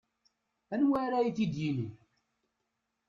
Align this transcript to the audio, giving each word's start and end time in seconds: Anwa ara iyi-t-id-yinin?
Anwa 0.73 0.97
ara 1.05 1.17
iyi-t-id-yinin? 1.21 1.93